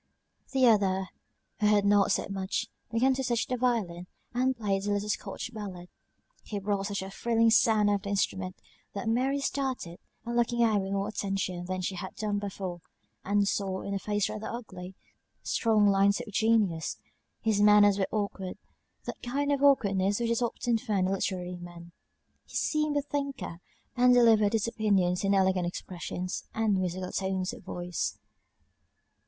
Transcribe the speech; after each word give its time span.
The 0.51 0.65
other, 0.67 1.09
who 1.59 1.67
had 1.67 1.85
not 1.85 2.11
said 2.11 2.31
much, 2.31 2.65
began 2.91 3.13
to 3.13 3.23
touch 3.23 3.45
the 3.45 3.55
violin, 3.55 4.07
and 4.33 4.57
played 4.57 4.87
a 4.87 4.91
little 4.93 5.09
Scotch 5.09 5.53
ballad; 5.53 5.89
he 6.41 6.57
brought 6.57 6.87
such 6.87 7.03
a 7.03 7.11
thrilling 7.11 7.51
sound 7.51 7.87
out 7.87 7.97
of 7.97 8.01
the 8.01 8.09
instrument, 8.09 8.55
that 8.95 9.07
Mary 9.07 9.39
started, 9.39 9.99
and 10.25 10.35
looking 10.35 10.63
at 10.63 10.73
him 10.77 10.81
with 10.81 10.91
more 10.93 11.07
attention 11.09 11.65
than 11.65 11.81
she 11.81 11.93
had 11.93 12.15
done 12.15 12.39
before, 12.39 12.81
and 13.23 13.47
saw, 13.47 13.83
in 13.83 13.93
a 13.93 13.99
face 13.99 14.27
rather 14.27 14.47
ugly, 14.47 14.95
strong 15.43 15.85
lines 15.85 16.19
of 16.19 16.33
genius. 16.33 16.97
His 17.39 17.61
manners 17.61 17.99
were 17.99 18.07
awkward, 18.11 18.57
that 19.03 19.21
kind 19.21 19.51
of 19.51 19.61
awkwardness 19.61 20.19
which 20.19 20.31
is 20.31 20.41
often 20.41 20.79
found 20.79 21.09
in 21.09 21.13
literary 21.13 21.57
men: 21.57 21.91
he 22.47 22.55
seemed 22.55 22.97
a 22.97 23.03
thinker, 23.03 23.59
and 23.95 24.15
delivered 24.15 24.53
his 24.53 24.67
opinions 24.67 25.23
in 25.23 25.35
elegant 25.35 25.67
expressions, 25.67 26.45
and 26.55 26.79
musical 26.79 27.11
tones 27.11 27.53
of 27.53 27.61
voice. 27.61 28.17